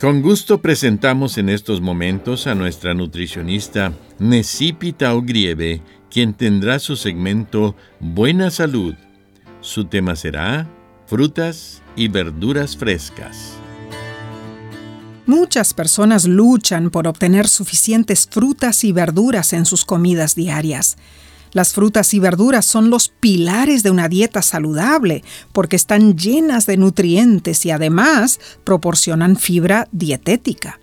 [0.00, 7.74] Con gusto presentamos en estos momentos a nuestra nutricionista Necipita Ogrieve, quien tendrá su segmento
[7.98, 8.94] Buena Salud.
[9.60, 10.68] Su tema será
[11.06, 13.54] Frutas y verduras frescas.
[15.26, 20.96] Muchas personas luchan por obtener suficientes frutas y verduras en sus comidas diarias.
[21.52, 26.76] Las frutas y verduras son los pilares de una dieta saludable porque están llenas de
[26.76, 30.78] nutrientes y además proporcionan fibra dietética.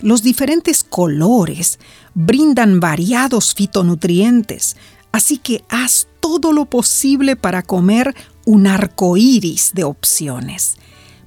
[0.00, 1.78] Los diferentes colores
[2.14, 4.76] brindan variados fitonutrientes,
[5.12, 10.76] así que haz todo lo posible para comer un arco iris de opciones.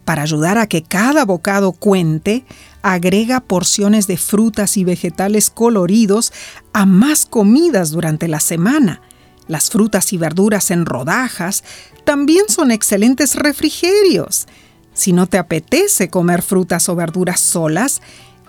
[0.05, 2.45] Para ayudar a que cada bocado cuente,
[2.81, 6.33] agrega porciones de frutas y vegetales coloridos
[6.73, 9.01] a más comidas durante la semana.
[9.47, 11.63] Las frutas y verduras en rodajas
[12.03, 14.47] también son excelentes refrigerios.
[14.93, 18.01] Si no te apetece comer frutas o verduras solas,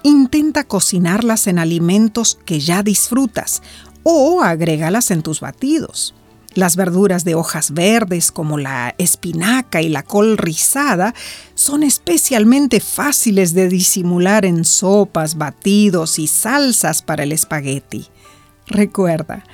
[0.03, 3.63] intenta cocinarlas en alimentos que ya disfrutas
[4.03, 6.15] o agrégalas en tus batidos.
[6.59, 11.15] Las verduras de hojas verdes como la espinaca y la col rizada
[11.55, 18.09] son especialmente fáciles de disimular en sopas, batidos y salsas para el espagueti.
[18.67, 19.45] Recuerda,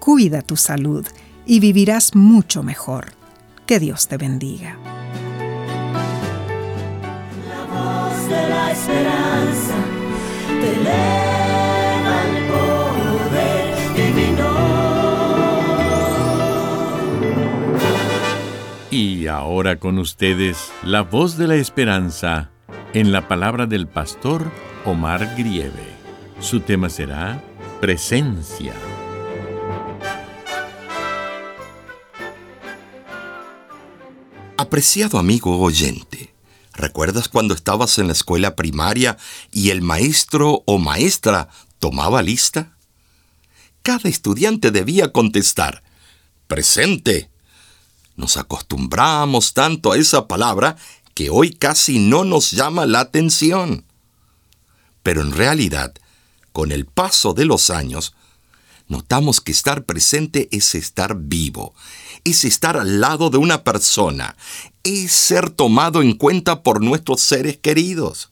[0.00, 1.06] cuida tu salud
[1.44, 3.12] y vivirás mucho mejor.
[3.66, 4.78] Que Dios te bendiga.
[19.24, 22.50] Y ahora con ustedes, la voz de la esperanza
[22.92, 24.52] en la palabra del pastor
[24.84, 25.96] Omar Grieve.
[26.40, 27.42] Su tema será
[27.80, 28.74] Presencia.
[34.58, 36.34] Apreciado amigo oyente,
[36.74, 39.16] ¿recuerdas cuando estabas en la escuela primaria
[39.50, 41.48] y el maestro o maestra
[41.78, 42.76] tomaba lista?
[43.82, 45.82] Cada estudiante debía contestar,
[46.46, 47.30] presente
[48.16, 50.76] nos acostumbramos tanto a esa palabra
[51.14, 53.84] que hoy casi no nos llama la atención.
[55.02, 55.94] Pero en realidad,
[56.52, 58.14] con el paso de los años,
[58.88, 61.74] notamos que estar presente es estar vivo,
[62.24, 64.36] es estar al lado de una persona,
[64.82, 68.30] es ser tomado en cuenta por nuestros seres queridos.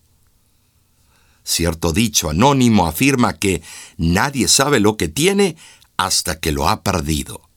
[1.44, 3.62] Cierto dicho anónimo afirma que
[3.96, 5.56] nadie sabe lo que tiene
[5.96, 7.51] hasta que lo ha perdido.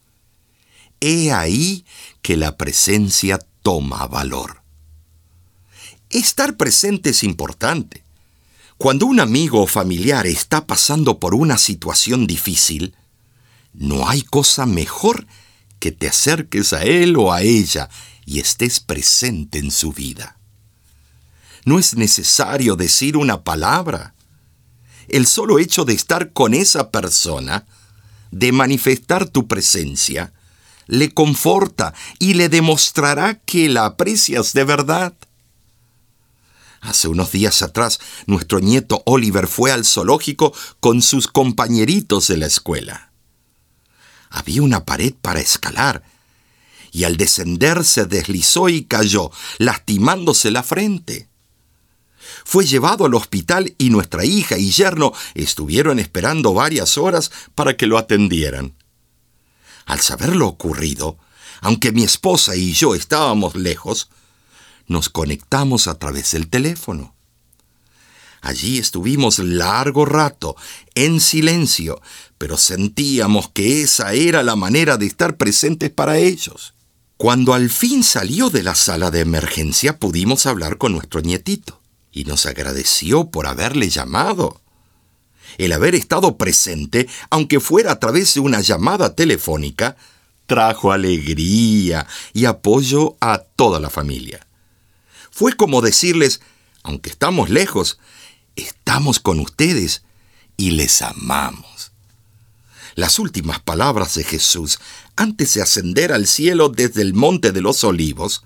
[1.07, 1.85] He ahí
[2.23, 4.63] que la presencia toma valor.
[6.09, 8.03] Estar presente es importante.
[8.79, 12.95] Cuando un amigo o familiar está pasando por una situación difícil,
[13.71, 15.27] no hay cosa mejor
[15.77, 17.87] que te acerques a él o a ella
[18.25, 20.39] y estés presente en su vida.
[21.65, 24.15] No es necesario decir una palabra.
[25.07, 27.67] El solo hecho de estar con esa persona,
[28.31, 30.33] de manifestar tu presencia,
[30.87, 35.13] le conforta y le demostrará que la aprecias de verdad.
[36.81, 42.45] Hace unos días atrás, nuestro nieto Oliver fue al zoológico con sus compañeritos de la
[42.45, 43.11] escuela.
[44.29, 46.03] Había una pared para escalar,
[46.91, 51.27] y al descender se deslizó y cayó, lastimándose la frente.
[52.43, 57.87] Fue llevado al hospital y nuestra hija y yerno estuvieron esperando varias horas para que
[57.87, 58.75] lo atendieran.
[59.85, 61.17] Al saber lo ocurrido,
[61.61, 64.09] aunque mi esposa y yo estábamos lejos,
[64.87, 67.15] nos conectamos a través del teléfono.
[68.41, 70.55] Allí estuvimos largo rato,
[70.93, 71.99] en silencio,
[72.37, 76.75] pero sentíamos que esa era la manera de estar presentes para ellos.
[77.17, 82.25] Cuando al fin salió de la sala de emergencia pudimos hablar con nuestro nietito y
[82.25, 84.61] nos agradeció por haberle llamado.
[85.57, 89.95] El haber estado presente, aunque fuera a través de una llamada telefónica,
[90.45, 94.45] trajo alegría y apoyo a toda la familia.
[95.31, 96.41] Fue como decirles,
[96.83, 97.99] aunque estamos lejos,
[98.55, 100.03] estamos con ustedes
[100.57, 101.91] y les amamos.
[102.95, 104.79] Las últimas palabras de Jesús
[105.17, 108.43] antes de ascender al cielo desde el monte de los olivos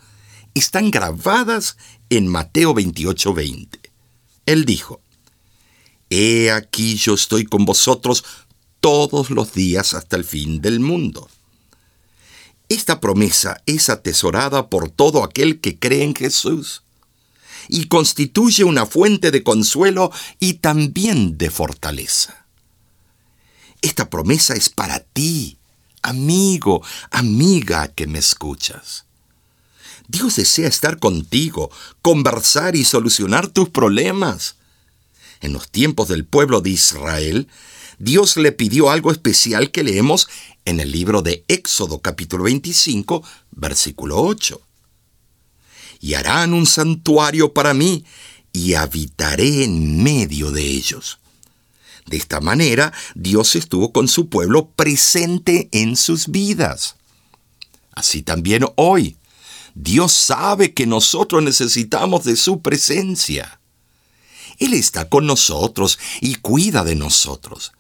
[0.55, 1.77] están grabadas
[2.09, 3.79] en Mateo 28:20.
[4.47, 5.01] Él dijo,
[6.09, 8.23] He aquí yo estoy con vosotros
[8.79, 11.29] todos los días hasta el fin del mundo.
[12.69, 16.83] Esta promesa es atesorada por todo aquel que cree en Jesús
[17.67, 22.45] y constituye una fuente de consuelo y también de fortaleza.
[23.81, 25.57] Esta promesa es para ti,
[26.01, 29.05] amigo, amiga que me escuchas.
[30.07, 31.69] Dios desea estar contigo,
[32.01, 34.55] conversar y solucionar tus problemas.
[35.41, 37.47] En los tiempos del pueblo de Israel,
[37.97, 40.27] Dios le pidió algo especial que leemos
[40.65, 44.62] en el libro de Éxodo capítulo 25, versículo 8.
[46.01, 48.06] Y harán un santuario para mí,
[48.51, 51.19] y habitaré en medio de ellos.
[52.07, 56.95] De esta manera, Dios estuvo con su pueblo presente en sus vidas.
[57.91, 59.18] Así también hoy,
[59.75, 63.58] Dios sabe que nosotros necesitamos de su presencia.
[64.59, 67.71] Él está con nosotros y cuida de nosotros.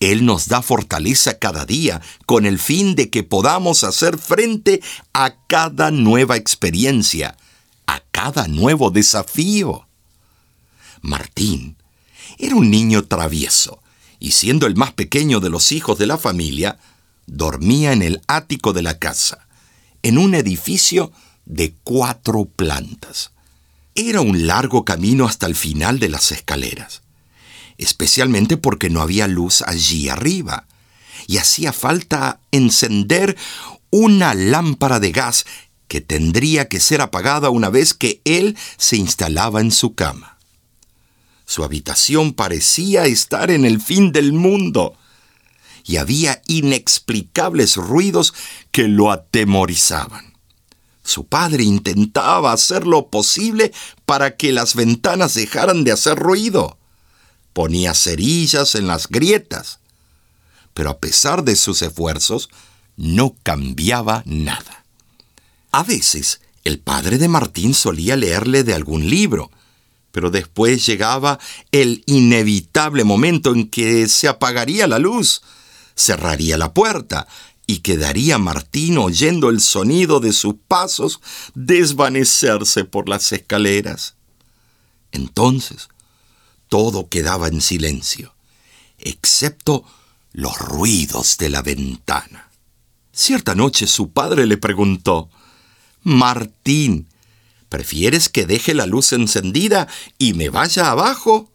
[0.00, 4.82] Él nos da fortaleza cada día con el fin de que podamos hacer frente
[5.12, 7.36] a cada nueva experiencia,
[7.86, 9.86] a cada nuevo desafío.
[11.00, 11.76] Martín
[12.38, 13.82] era un niño travieso
[14.18, 16.78] y siendo el más pequeño de los hijos de la familia,
[17.26, 19.46] dormía en el ático de la casa,
[20.02, 21.12] en un edificio
[21.44, 23.33] de cuatro plantas.
[23.94, 27.02] Era un largo camino hasta el final de las escaleras,
[27.78, 30.66] especialmente porque no había luz allí arriba,
[31.28, 33.36] y hacía falta encender
[33.90, 35.46] una lámpara de gas
[35.86, 40.38] que tendría que ser apagada una vez que él se instalaba en su cama.
[41.46, 44.96] Su habitación parecía estar en el fin del mundo
[45.84, 48.34] y había inexplicables ruidos
[48.72, 50.33] que lo atemorizaban.
[51.04, 53.72] Su padre intentaba hacer lo posible
[54.06, 56.78] para que las ventanas dejaran de hacer ruido.
[57.52, 59.80] Ponía cerillas en las grietas,
[60.72, 62.48] pero a pesar de sus esfuerzos,
[62.96, 64.84] no cambiaba nada.
[65.70, 69.50] A veces, el padre de Martín solía leerle de algún libro,
[70.10, 71.38] pero después llegaba
[71.70, 75.42] el inevitable momento en que se apagaría la luz,
[75.94, 77.26] cerraría la puerta
[77.66, 81.20] y quedaría Martín oyendo el sonido de sus pasos
[81.54, 84.14] desvanecerse por las escaleras.
[85.12, 85.88] Entonces,
[86.68, 88.34] todo quedaba en silencio,
[88.98, 89.84] excepto
[90.32, 92.50] los ruidos de la ventana.
[93.12, 95.30] Cierta noche su padre le preguntó,
[96.02, 97.08] Martín,
[97.74, 101.50] ¿Prefieres que deje la luz encendida y me vaya abajo?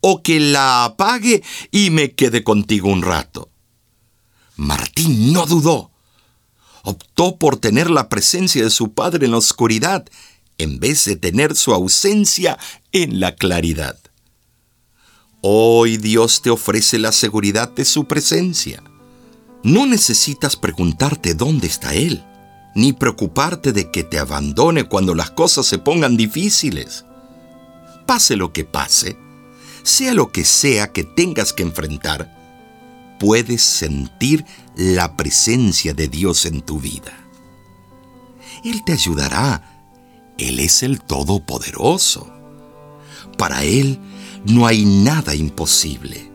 [0.00, 3.50] ¿O que la apague y me quede contigo un rato?
[4.56, 5.90] Martín no dudó.
[6.84, 10.04] Optó por tener la presencia de su padre en la oscuridad
[10.58, 12.58] en vez de tener su ausencia
[12.92, 13.98] en la claridad.
[15.40, 18.82] Hoy Dios te ofrece la seguridad de su presencia.
[19.62, 22.22] No necesitas preguntarte dónde está Él
[22.74, 27.04] ni preocuparte de que te abandone cuando las cosas se pongan difíciles.
[28.06, 29.16] Pase lo que pase,
[29.82, 32.41] sea lo que sea que tengas que enfrentar,
[33.22, 37.12] puedes sentir la presencia de Dios en tu vida.
[38.64, 39.62] Él te ayudará.
[40.38, 42.28] Él es el Todopoderoso.
[43.38, 44.00] Para Él
[44.44, 46.32] no hay nada imposible.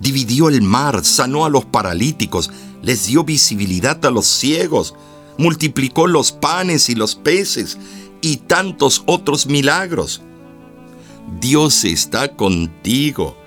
[0.00, 2.50] Dividió el mar, sanó a los paralíticos,
[2.82, 4.96] les dio visibilidad a los ciegos,
[5.38, 7.78] multiplicó los panes y los peces
[8.20, 10.22] y tantos otros milagros.
[11.40, 13.39] Dios está contigo.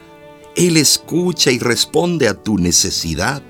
[0.56, 3.42] Él escucha y responde a tu necesidad,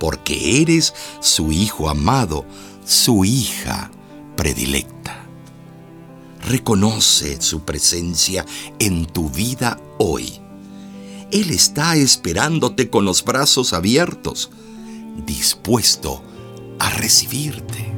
[0.00, 2.44] porque eres su hijo amado,
[2.84, 3.90] su hija
[4.36, 5.24] predilecta.
[6.48, 8.44] Reconoce su presencia
[8.80, 10.40] en tu vida hoy.
[11.30, 14.50] Él está esperándote con los brazos abiertos,
[15.24, 16.22] dispuesto
[16.78, 17.92] a recibirte.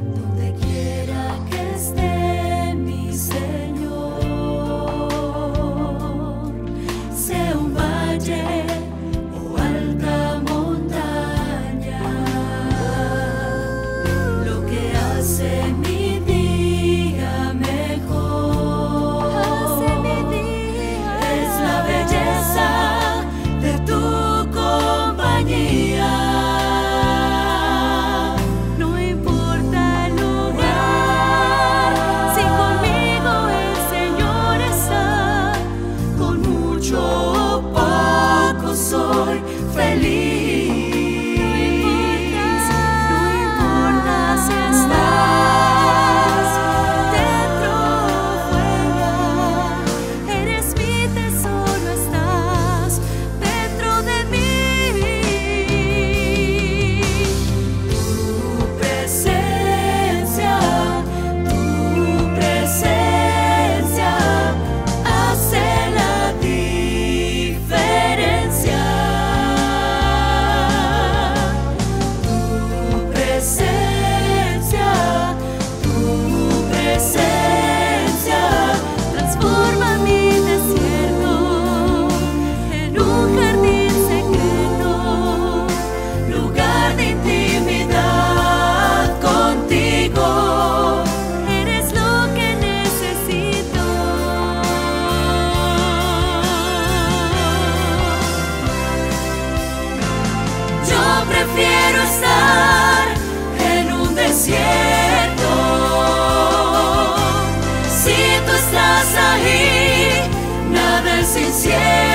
[109.05, 110.29] estás ahí,
[110.71, 112.14] nada es incierto.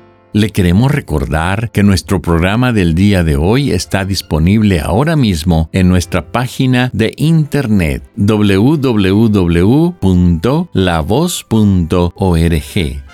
[0.33, 5.89] Le queremos recordar que nuestro programa del día de hoy está disponible ahora mismo en
[5.89, 9.33] nuestra página de internet www.lavoz.org,